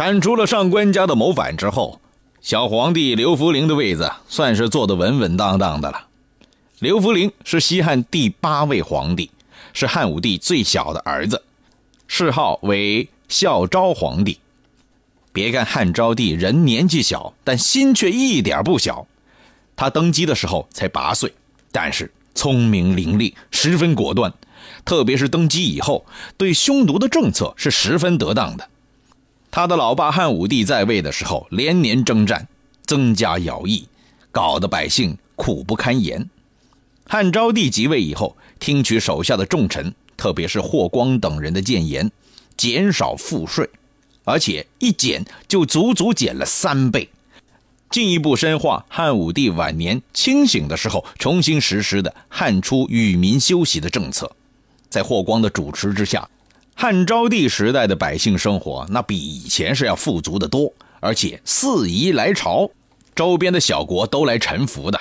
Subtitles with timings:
[0.00, 2.00] 铲除了上官家的谋反之后，
[2.40, 6.06] 小皇帝刘弗陵的位子算是坐得稳稳当当的了。
[6.78, 9.30] 刘弗陵是西汉第八位皇帝，
[9.74, 11.42] 是汉武帝最小的儿子，
[12.08, 14.38] 谥号为孝昭皇帝。
[15.34, 19.06] 别看汉昭帝人年纪小，但心却一点不小。
[19.76, 21.30] 他登基的时候才八岁，
[21.70, 24.32] 但是聪明伶俐，十分果断。
[24.82, 26.06] 特别是登基以后，
[26.38, 28.66] 对匈奴的政策是十分得当的。
[29.50, 32.46] 他的老爸汉武帝在位的时候，连年征战，
[32.86, 33.88] 增加徭役，
[34.30, 36.28] 搞得百姓苦不堪言。
[37.06, 42.10] 汉昭帝即位以后，听取手下的重臣，特别是霍光等人的谏言，
[42.56, 43.68] 减少赋税，
[44.24, 47.08] 而且一减就足足减了三倍，
[47.90, 54.30] 进一步深化汉武帝晚年清醒的时候重新实施的汉初与民休息的政策。
[54.88, 56.28] 在霍光的主持之下，
[56.82, 62.70] 汉昭帝时代的百姓生活那比以前是要富足的多，而且四夷来朝，
[63.14, 64.98] 周边的小国都来臣服的。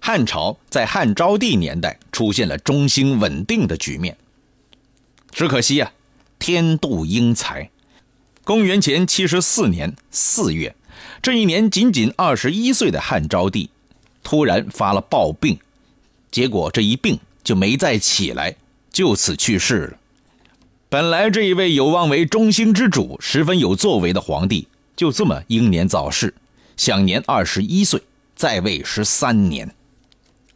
[0.00, 4.16] 汉朝在汉昭帝年代出现了中兴稳定的局面。
[5.30, 5.92] 只可惜啊，
[6.38, 7.68] 天妒英才。
[8.42, 10.74] 公元前七十四年四月，
[11.20, 13.68] 这一年仅仅二十一岁的汉昭帝，
[14.22, 15.58] 突然发了暴病，
[16.30, 18.56] 结果这一病就没再起来。
[18.90, 19.98] 就此去世了。
[20.94, 26.32] 本来这一位有望为中兴之主、十分有作为的皇帝，就这么英年早逝，
[26.76, 28.00] 享年二十一岁，
[28.36, 29.74] 在位十三年。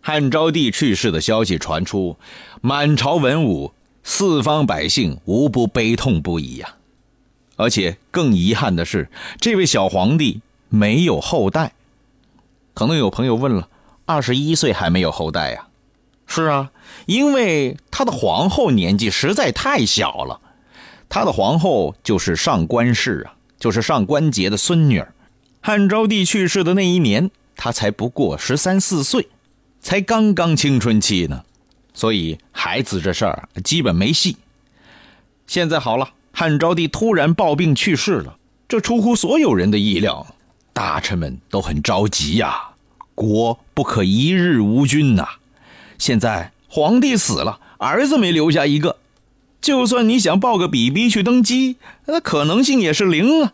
[0.01, 2.17] 汉昭帝去世的消息传出，
[2.61, 3.73] 满朝文武、
[4.05, 6.77] 四方百姓无不悲痛不已呀。
[7.57, 11.73] 而且更遗憾的是，这位小皇帝没有后代。
[12.75, 13.69] 可能有朋友问了：
[14.07, 15.67] 二十一岁还没有后代呀？
[16.29, 16.71] 是啊，
[17.07, 20.41] 因为他的皇后年纪实在太小了，
[21.09, 25.15] 他的皇后就是上官氏啊，就是上官桀的孙女儿。
[25.61, 29.29] 汉昭帝去世的那一年，他才不过十三四岁，
[29.81, 31.43] 才刚刚青春期呢，
[31.93, 34.37] 所以孩子这事儿基本没戏。
[35.47, 38.37] 现在好了，汉昭帝突然暴病去世了，
[38.69, 40.27] 这出乎所有人的意料，
[40.73, 42.69] 大臣们都很着急呀，
[43.15, 45.27] 国不可一日无君呐。
[45.99, 48.99] 现在皇帝死了，儿子没留下一个，
[49.61, 53.53] 就算你想抱个比比去登基，那可能性也是零啊。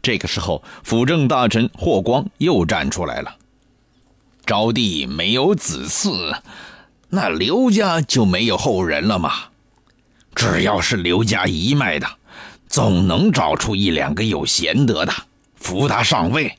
[0.00, 3.36] 这个时候，辅政大臣霍光又站出来了
[4.46, 6.38] ：“昭帝没有子嗣，
[7.10, 9.32] 那刘家就没有后人了吗？
[10.34, 12.06] 只要是刘家一脉的，
[12.68, 15.12] 总能找出一两个有贤德的，
[15.56, 16.56] 扶他上位。”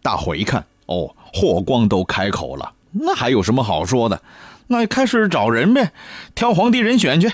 [0.00, 2.72] 大伙一看，哦，霍光都开口了。
[3.00, 4.22] 那还有什么好说的？
[4.68, 5.92] 那开始找人呗，
[6.34, 7.32] 挑皇帝人选去。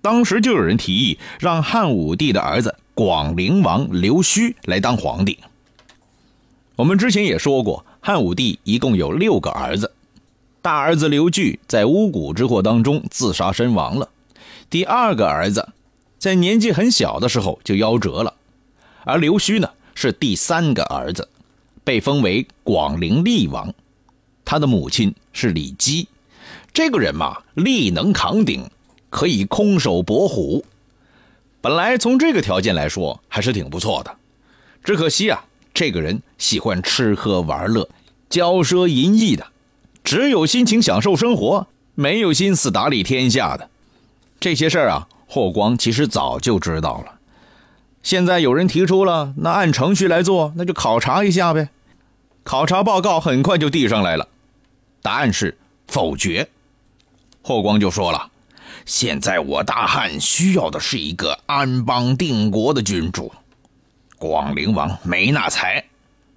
[0.00, 5.38] 当时就有人提议让汉武帝的儿子广陵王刘胥来当皇帝。
[6.76, 9.92] 我们之前也说过，汉武帝一共有六个儿子，
[10.60, 14.08] 大儿子刘据在巫蛊之祸当中自杀身亡了，
[14.68, 15.68] 第二个儿子
[16.18, 18.34] 在年纪很小的时候就夭折了，
[19.04, 21.28] 而刘胥呢是第三个儿子，
[21.84, 23.72] 被封为广陵厉王。
[24.52, 26.08] 他的母亲是李姬，
[26.74, 28.68] 这个人嘛，力能扛鼎，
[29.08, 30.62] 可以空手搏虎。
[31.62, 34.14] 本来从这个条件来说，还是挺不错的。
[34.84, 35.42] 只可惜啊，
[35.72, 37.88] 这个人喜欢吃喝玩乐，
[38.28, 39.46] 骄奢淫逸的，
[40.04, 43.70] 只有心情享受生活，没有心思打理天下的。
[44.38, 47.14] 这些事儿啊，霍光其实早就知道了。
[48.02, 51.70] 现在有人提出了，那按程序来做，那就考察一下呗。
[52.44, 54.28] 考察报告很快就递上来了。
[55.02, 55.58] 答案是
[55.88, 56.48] 否决。
[57.42, 58.30] 霍光就说了
[58.86, 63.32] ：“现在我大汉需要的是一个安邦定国的君主。
[64.16, 65.84] 广陵王没那才，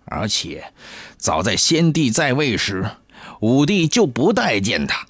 [0.06, 0.74] 而且
[1.18, 2.90] 早在先帝在位时，
[3.42, 5.06] 武帝就不待见他。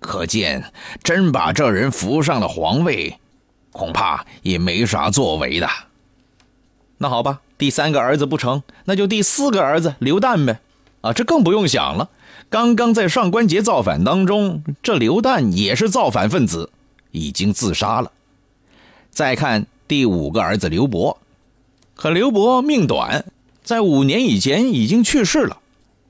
[0.00, 0.72] 可见，
[1.04, 3.18] 真把这人扶上了皇位，
[3.70, 5.68] 恐怕也没啥作为的。
[6.96, 10.58] 那好吧，第三个儿子不成，那就第四个儿子刘旦呗。
[11.02, 12.08] 啊，这更不用想了。”
[12.50, 16.68] 刚刚在上官桀造反当中，这刘旦也是造反分子，
[17.10, 18.12] 已经自杀了。
[19.10, 21.16] 再看第五个儿子刘伯，
[21.94, 23.24] 可刘伯命短，
[23.62, 25.60] 在五年以前已经去世了。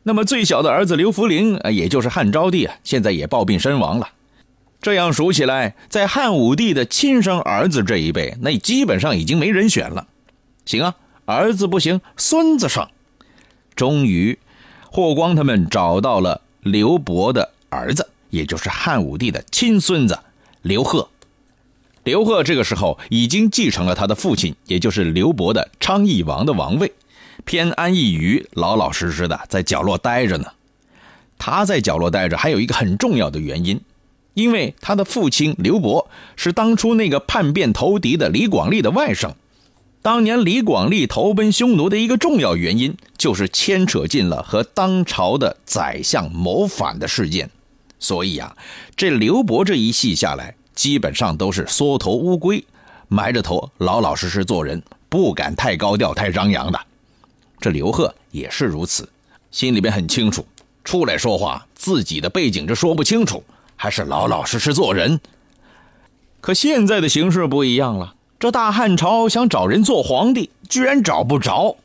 [0.03, 4.09] 那么最小的儿子刘弗陵，也就是汉昭帝啊，现在也暴病身亡了。
[4.81, 10.09] 这样数起来，在汉武帝的亲生儿子这一辈，那基本上已经没人选了。
[10.65, 12.91] 行啊，儿子不行，孙子上。
[13.77, 14.37] 终于。
[14.95, 20.19] 霍光他们找到了刘伯的儿子，也就是汉武帝的亲孙子
[20.61, 21.09] 刘贺。
[22.05, 26.93] 刘贺这个时候已经继承了他的父亲，也就是刘伯的昌邑王的王位，
[27.47, 30.49] 偏安一隅，老老实实的在角落待着呢。
[31.39, 33.81] 他在角落待着，还有一个很重要的原因，
[34.35, 36.07] 因为他的父亲刘伯
[36.37, 39.33] 是当初那个叛变投敌的李广利的外甥。
[40.03, 47.49] 当年李广利投奔匈奴的一个重要原因，就是牵扯进了和当朝的宰相谋反的事件。
[47.99, 48.57] 所以啊，
[48.97, 50.55] 这刘伯这一系下来。
[50.75, 52.65] 基本上都是缩头乌龟，
[53.07, 56.81] 埋着头老老实实做人，不敢太高调、太张扬的。
[57.61, 59.07] 这刘贺也是如此，
[59.51, 60.47] 心里边很清楚，
[60.83, 63.45] 出来说话自己的背景这说不清楚，
[63.77, 65.21] 还是老老实实做人。
[66.41, 71.77] 可现在的形势不一样了，这大汉朝想找人做皇帝，居然找不着，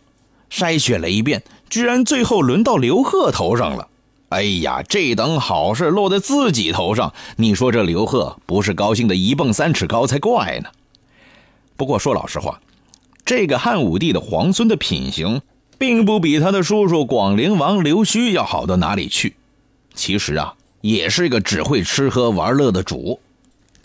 [0.49, 3.87] 筛选了一遍，居然最后轮到刘贺头上了。
[4.29, 10.69] 哎呀，这等好事落在自己头上，你说这刘贺不是高兴的一蹦三尺高才怪呢。
[11.75, 12.59] 不过说老实话，
[13.23, 15.39] 这个汉武帝的皇孙的品行，
[15.77, 19.35] 并不比他的叔叔广陵王刘胥要好到哪里去。
[19.93, 23.19] 其实啊，也是一个只会吃喝玩乐的主，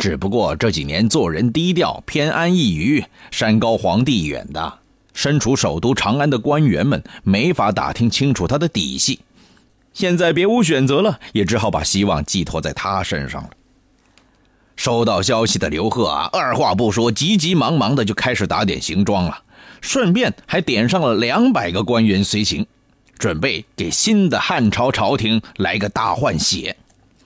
[0.03, 4.81] 只不过这几年做人低调，偏安一隅，山高皇帝远的，
[5.15, 9.21] 身处首都长安的官员们没法打听清楚他的底细。
[9.95, 13.51] 现在别无选择了，也只好把希望寄托在他身上了。
[14.75, 19.41] 收到消息的刘贺啊，二话不说，急急忙忙的就开始打点行装了，
[19.81, 22.67] 顺便还点上了两百个官员随行，
[23.19, 26.77] 准备给新的汉朝朝廷来个大换血。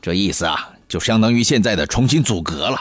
[0.03, 2.81] 这意思啊，就相当于现在的重新组阁了。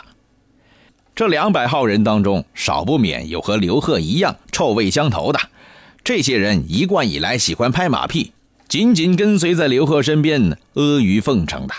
[1.15, 5.39] 这两百号人当中，少不免有和刘贺一样臭味相投的，
[6.03, 8.33] 这些人一贯以来喜欢拍马屁。
[8.67, 11.73] 紧紧跟随在刘贺身边阿谀奉承的，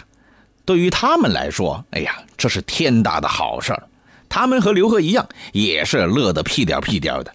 [0.64, 3.82] 对于他们来说，哎呀，这是天大的好事儿。
[4.28, 7.34] 他们和刘贺一样，也是乐得屁颠屁颠的。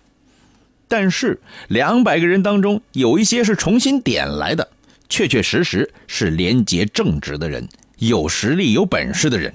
[0.88, 4.70] 但是两百个人当中，有一些是重新点来的，
[5.10, 7.68] 确确实实是廉洁正直的人，
[8.02, 9.54] 有实力、有本事的人。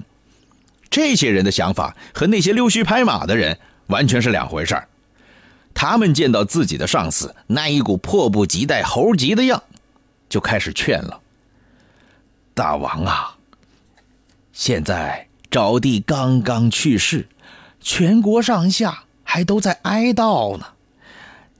[0.89, 4.87] 这些人的想法和那些溜须拍马的人完全是两回事儿。
[5.73, 9.61] 他们见到自己的上司那一股迫不及待、猴急的样。
[10.29, 11.21] 就开始劝了，
[12.53, 13.37] 大王啊！
[14.51, 17.27] 现在招娣刚刚去世，
[17.81, 20.65] 全国上下还都在哀悼呢。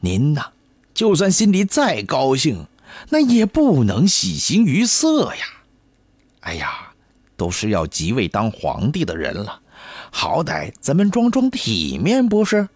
[0.01, 0.47] 您呐，
[0.93, 2.67] 就算心里再高兴，
[3.09, 5.45] 那也不能喜形于色呀。
[6.47, 6.93] 哎呀，
[7.35, 9.59] 都是要即位当皇帝的人了，
[10.09, 12.69] 好歹咱们装装体面不是？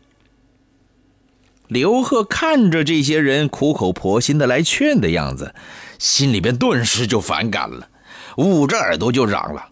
[1.70, 5.56] 刘贺看着这些人苦口婆心的来劝的样子，
[5.98, 7.88] 心里边顿时就反感了，
[8.36, 9.70] 捂着耳朵就嚷了：“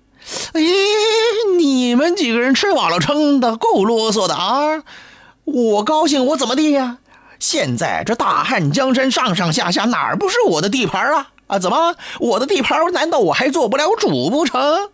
[0.56, 0.62] 哎，
[1.58, 4.82] 你们几个人吃饱了撑的，够啰嗦的啊！
[5.44, 7.00] 我高兴我怎么地呀？
[7.38, 11.32] 现在这大汉江山上上下下哪儿不是我的地盘啊？
[11.50, 14.90] 啊，怎么我的地盘难道我还做不了主不成？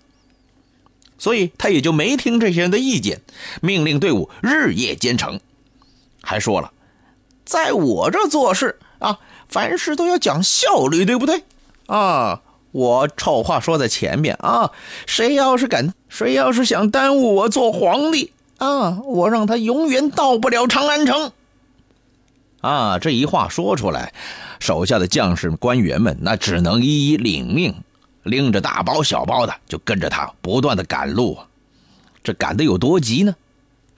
[1.18, 3.22] 所以他也就没听这些人的意见，
[3.62, 5.40] 命令队伍日夜兼程，
[6.24, 6.72] 还说了。”
[7.46, 11.44] 在我这做事啊，凡事都要讲效率，对不对？
[11.86, 12.42] 啊，
[12.72, 14.72] 我丑话说在前面啊，
[15.06, 21.31] 谁要是敢，谁要是想耽误我做皇帝啊，我让他永远到不了长安城。
[22.62, 24.12] 啊，这一话说出来，
[24.59, 27.76] 手下的将士官员们那只能一一领命，
[28.24, 31.38] 拎着大包小包的就跟着他不断的赶路。
[32.24, 33.35] 这赶的有多急呢？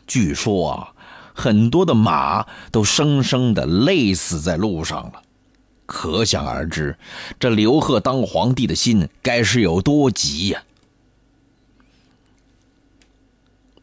[0.06, 0.94] 据说啊。
[1.40, 5.22] 很多的马都生生的累死在路上了，
[5.86, 6.98] 可想而知，
[7.40, 10.64] 这刘贺当皇帝的心该是有多急呀！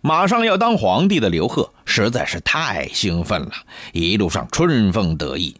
[0.00, 3.52] 马上要当皇帝的刘贺实在是太兴奋了，
[3.92, 5.54] 一路上春风得意，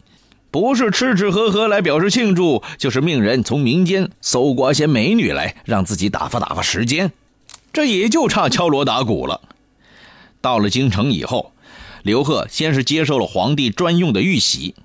[0.55, 7.11] 不是吃吃喝喝来表示庆祝，就是命人从民间搜刮些美女来让自己打发打发时间，
[7.73, 9.41] 这也就差敲锣打鼓了。
[10.39, 11.51] 到了京城以后。
[12.03, 14.75] 刘贺先是接受了皇帝专用的玉玺，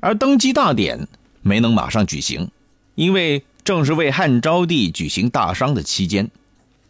[0.00, 1.06] 而登基大典
[1.42, 2.50] 没能马上举行，
[2.94, 6.30] 因为正是为汉昭帝举行大丧的期间，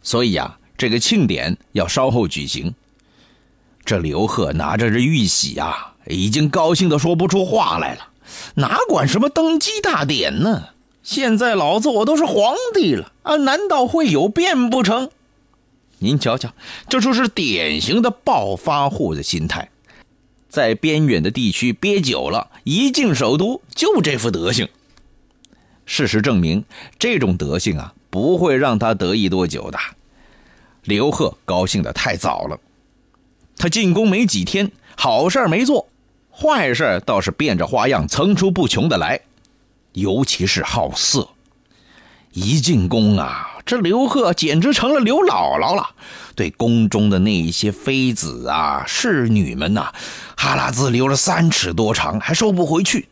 [0.01, 2.73] 所以呀，这个庆典要稍后举行。
[3.83, 8.07] 这刘贺拿着这玉玺啊，已经高兴的说不出话来了，
[8.55, 10.69] 哪管什么登基大典呢？
[11.01, 15.09] 现在老子我都是皇帝了啊，难道会有变不成？
[15.99, 16.53] 您瞧瞧，
[16.87, 19.69] 这就是典型的暴发户的心态，
[20.47, 24.69] 在边远的地区憋久了，一进首都就这副德行。
[25.85, 26.63] 事实证明，
[26.97, 29.77] 这种德性啊，不会让他得意多久的。
[30.83, 32.59] 刘贺高兴的太早了，
[33.57, 35.87] 他进宫没几天，好事没做，
[36.35, 39.21] 坏事倒是变着花样层出不穷的来，
[39.93, 41.29] 尤其是好色。
[42.31, 45.91] 一进宫啊，这刘贺简直成了刘姥姥了，
[46.35, 49.93] 对宫中的那一些妃子啊、侍女们呐，
[50.35, 53.07] 哈喇子流了三尺多长，还收不回去，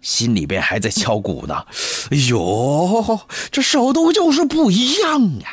[0.00, 1.64] 心里边还在敲鼓呢。
[2.10, 3.20] 哎呦，
[3.52, 5.48] 这首都就是不一样呀！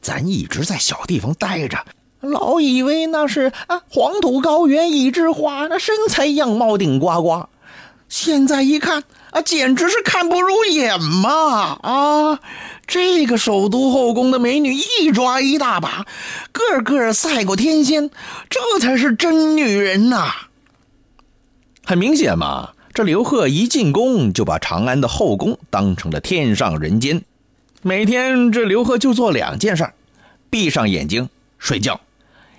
[0.00, 1.78] 咱一直在小地方待着，
[2.30, 7.46] 老以为那是啊黄土高原一枝花，那身材样貌顶呱呱，
[8.08, 9.04] 现在一看。
[9.34, 11.76] 啊，简直是看不入眼嘛！
[11.82, 12.38] 啊，
[12.86, 16.06] 这个首都后宫的美女一抓一大把，
[16.52, 18.10] 个个赛过天仙，
[18.48, 20.30] 这才是真女人呐！
[21.84, 27.24] 很明显嘛，这刘贺一进宫就把长安的后宫当成了天上人间，
[27.82, 29.90] 每天这刘贺就做两件事：
[30.48, 31.28] 闭上眼睛
[31.58, 32.00] 睡觉，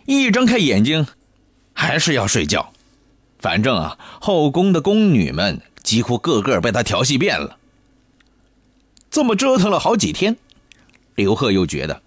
[0.06, 1.08] 一睁开眼睛
[1.74, 2.72] 还是要睡觉。
[3.40, 5.62] 反正啊，后宫的宫女们。
[5.86, 7.58] 几乎个个被他调戏遍了。
[9.12, 10.36] 这么折腾了好几天，
[11.14, 12.02] 刘贺又觉得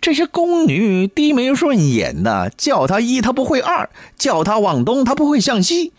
[0.00, 5.92] 这些宫女低眉顺眼的，叫他一他不会二，叫他往东他不会向西，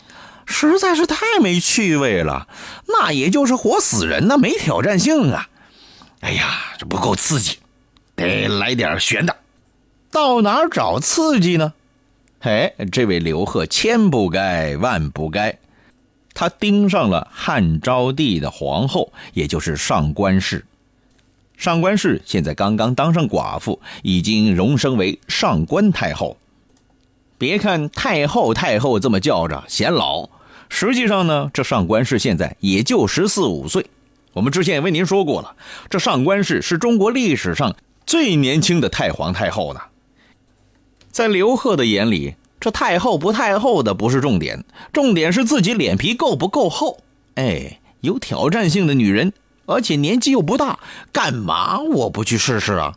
[0.46, 2.50] 实在是太没趣味了。
[2.88, 5.48] 那也就是活死人呐，没挑战性啊！
[6.20, 7.60] 哎呀，这不够刺激，
[8.18, 9.34] 得来点悬的。
[10.12, 11.74] 到哪儿找刺激呢？
[12.40, 15.58] 哎，这位刘贺千不该万不该。
[16.34, 20.66] 他盯上了汉昭帝的皇后，也就是上官氏。
[21.58, 26.38] 上官氏现在刚刚当上寡妇，已经荣升为上官太后。
[27.38, 30.30] 别看太后太后这么叫着显老，
[30.70, 33.86] 实际上呢，这上官氏现在也就十四五岁。
[34.32, 35.56] 我们之前也为您说过了，
[35.90, 37.76] 这上官氏是中国历史上
[38.06, 39.82] 最年轻的太皇太后呢。
[41.20, 42.36] 在刘贺的眼里。
[42.62, 47.00] 这太后不太后的不是重点，重点是自己脸皮够不够厚。
[47.36, 49.34] 哎，有挑战性的女人，
[49.66, 50.80] 而且年纪又不大，
[51.12, 52.94] 干嘛我不去试试啊？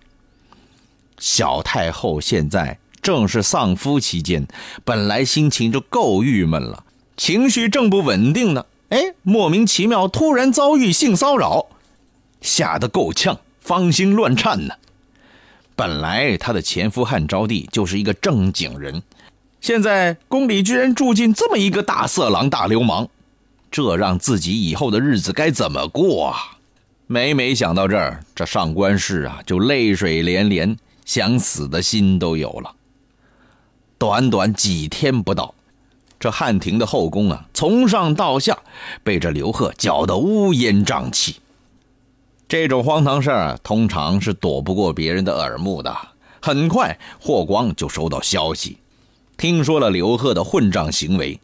[1.18, 4.46] 小太后现在正是丧夫期间，
[4.84, 6.84] 本来心情就够郁闷了，
[7.16, 8.66] 情绪正不稳定呢。
[8.90, 11.66] 哎，莫名其妙突然遭遇性骚扰，
[12.40, 14.74] 吓得够呛，芳心乱颤呢。
[15.74, 19.02] 本来她的前夫汉昭帝就是一个正经人。
[19.60, 23.08] 现在宫里居然住进这么一个大色狼、大流氓，
[23.70, 26.58] 这让自己以后的日子该怎么过啊？
[27.06, 32.74] 每每想到这儿，这上官氏啊就泪水连连，想死的心都有了。
[33.98, 35.54] 短短几天不到，
[36.18, 38.58] 这汉庭的后宫啊，从上到下
[39.04, 41.36] 被这刘贺搅得乌烟瘴气。
[42.52, 45.96] 这种荒唐事儿通常是躲不过别人的耳目的。
[46.42, 48.76] 很快，霍光就收到消息。
[49.38, 51.40] 听说了刘贺的混账行为，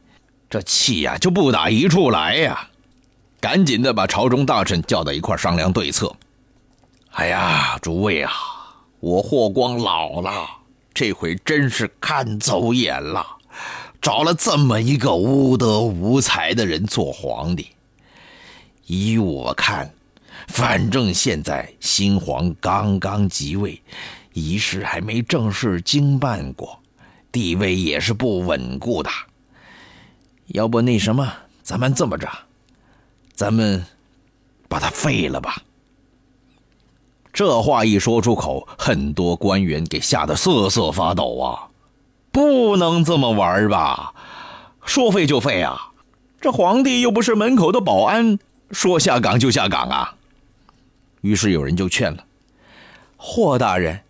[0.51, 2.69] 这气呀就不打一处来呀！
[3.41, 6.15] 赶紧的把朝中大臣叫到一块商量对策。
[7.13, 8.31] 哎呀，诸位啊，
[9.01, 10.31] 我霍光老了，
[10.93, 13.27] 这回真是看走眼了，
[14.03, 17.69] 找了这么一个无德无才的人做皇帝。
[18.85, 19.91] 依我看，
[20.49, 23.81] 反正现在新皇刚刚即位，
[24.33, 26.79] 仪式还没正式经办过。
[27.31, 29.11] 地位也是不稳固的，
[30.47, 31.31] 要不那什么，
[31.63, 32.27] 咱们这么着，
[33.35, 33.85] 咱们
[34.67, 35.63] 把他废了吧。
[37.33, 41.69] 这话一说出口，很多官员给吓得瑟瑟发抖啊！
[42.33, 44.15] 不能这么玩吧？
[44.85, 45.93] 说废就废啊？
[46.41, 48.39] 这皇帝又不是门口的保安，
[48.71, 50.15] 说下岗就下岗啊？
[51.21, 52.25] 于是有人就劝了
[53.17, 54.01] 霍大人。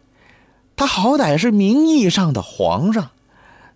[0.76, 3.10] 他好歹是名义上的皇上，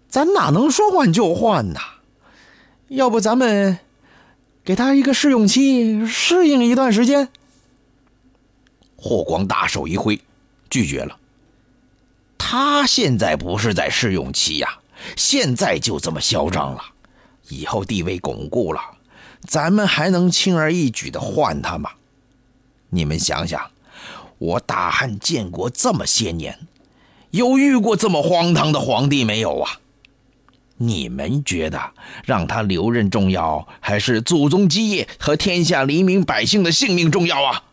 [0.08, 1.80] 咱哪能说换就换呢？
[2.88, 3.78] 要不咱们
[4.62, 7.28] 给他一个试用期，适应一段时间。
[8.96, 10.20] 霍光大手一挥，
[10.70, 11.18] 拒绝了。
[12.38, 14.78] 他现在不是在试用期呀，
[15.16, 16.80] 现在就这么嚣张了，
[17.48, 18.80] 以后地位巩固了，
[19.44, 21.90] 咱们还能轻而易举的换他吗？
[22.94, 23.70] 你们想想，
[24.36, 26.58] 我大汉建国这么些年。
[27.30, 29.80] 有遇过这么荒唐的皇帝没有啊？
[30.76, 31.80] 你们觉得
[32.26, 37.64] 让他留任重要，还是祖宗基业和天下黎民百姓的性命重要啊？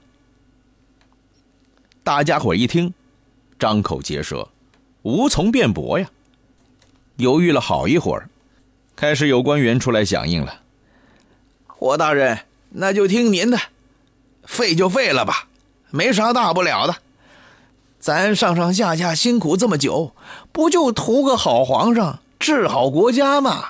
[2.03, 2.93] 大家伙一听，
[3.57, 4.47] 张口结舌，
[5.01, 6.09] 无从辩驳呀。
[7.17, 8.29] 犹豫了好一会儿，
[8.95, 10.61] 开始有官员出来响应了。
[11.67, 13.59] 霍大人，那就听您的，
[14.50, 15.48] 废就废了吧，
[15.91, 16.96] 没啥大不了的。
[18.00, 20.13] 咱上上下下辛苦这么久，
[20.51, 23.70] 不就图个好皇上治好国家吗？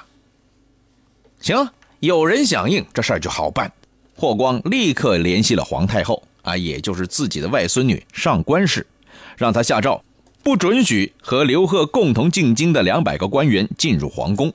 [1.42, 1.70] 行，
[2.00, 3.72] 有人响应，这事儿就好办。
[4.16, 8.88] 霍光立刻联系了皇太后啊，也就是自己的外孙女上官氏，
[9.36, 10.02] 让他下诏，
[10.42, 14.52] 不准许和刘贺共同进京的两百个官员进入皇宫。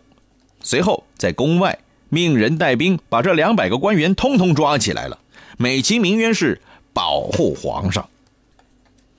[0.62, 1.78] 随后在宫外
[2.08, 5.18] 命人带兵把这两百个官员通通抓起来了，
[5.56, 6.60] 美其名曰是
[6.92, 8.08] 保护皇上。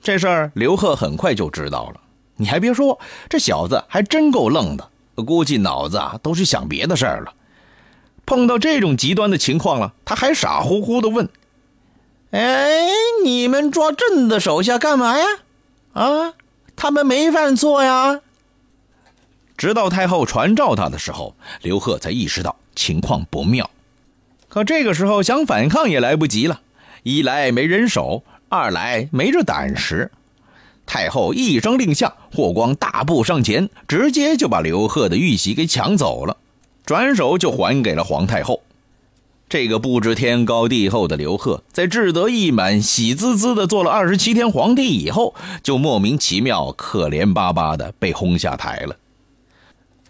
[0.02, 2.00] 这事儿刘贺很快就知道了。
[2.36, 4.88] 你还别说，这小子还真够愣的，
[5.24, 7.32] 估计脑子啊都是想别的事儿了。
[8.26, 11.28] 碰到这种极端的情况了，他还傻乎乎的问
[12.32, 12.88] ：“哎，
[13.24, 15.24] 你们抓朕的手下干嘛呀？
[15.92, 16.34] 啊，
[16.76, 18.20] 他们没犯错呀。”
[19.56, 23.70] 直到太后传召他的时候，刘贺才意识到情况不妙。
[24.56, 26.62] 可这个时候想反抗也来不及了，
[27.02, 30.10] 一来没人手，二来没这胆识。
[30.86, 36.38] 太后一声令下，霍光大步上前，直接就把刘贺的玉玺给抢走了。
[36.86, 38.62] 转手就还给了皇太后。
[39.46, 48.96] 这个不知天高地厚的刘贺，在志得意满、喜滋滋的做了二十七天皇帝以后，就莫名其妙、可怜巴巴的被轰下台了。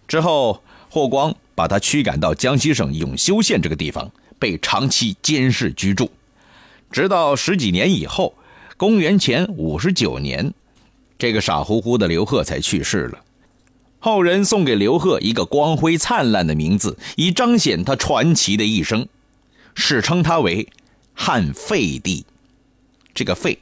[0.07, 6.11] 之后，霍光把他驱赶到江西省永修县这个地方，被长期监视居住，
[6.91, 8.35] 直到十几年以后，
[8.77, 10.53] 公元前五十九年，
[11.19, 13.23] 这个傻乎乎的刘贺才去世了。
[13.99, 19.09] 后人送给刘贺一个光辉灿烂的名字，以彰显他传奇的一生，
[19.75, 20.69] 史称他为
[21.15, 22.25] 汉废帝。
[23.15, 23.59] 这个“废”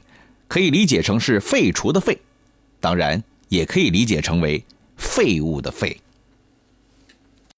[0.49, 2.19] 可以理解成是废除的“废”，
[2.81, 4.63] 当然也可以理解成为
[4.97, 5.97] 废物的“废”。